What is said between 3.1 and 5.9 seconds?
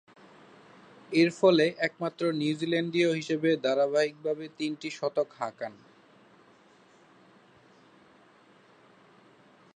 হিসেবে ধারাবাহিকভাবে তিনটি শতক হাঁকান।